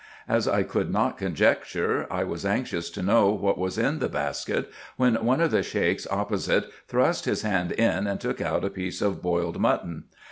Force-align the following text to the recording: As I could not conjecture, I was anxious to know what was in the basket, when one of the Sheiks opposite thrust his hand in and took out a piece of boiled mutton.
As 0.27 0.47
I 0.47 0.63
could 0.63 0.89
not 0.91 1.19
conjecture, 1.19 2.07
I 2.09 2.23
was 2.23 2.43
anxious 2.43 2.89
to 2.89 3.03
know 3.03 3.29
what 3.29 3.59
was 3.59 3.77
in 3.77 3.99
the 3.99 4.09
basket, 4.09 4.67
when 4.97 5.13
one 5.23 5.39
of 5.41 5.51
the 5.51 5.61
Sheiks 5.61 6.07
opposite 6.09 6.71
thrust 6.87 7.25
his 7.25 7.43
hand 7.43 7.71
in 7.73 8.07
and 8.07 8.19
took 8.19 8.41
out 8.41 8.65
a 8.65 8.71
piece 8.71 9.03
of 9.03 9.21
boiled 9.21 9.59
mutton. 9.61 10.05